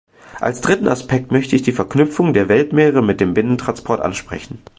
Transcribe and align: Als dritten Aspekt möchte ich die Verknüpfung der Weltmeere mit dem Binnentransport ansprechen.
Als 0.39 0.61
dritten 0.61 0.87
Aspekt 0.87 1.31
möchte 1.31 1.55
ich 1.55 1.61
die 1.61 1.73
Verknüpfung 1.73 2.33
der 2.33 2.49
Weltmeere 2.49 3.03
mit 3.03 3.21
dem 3.21 3.35
Binnentransport 3.35 4.01
ansprechen. 4.01 4.57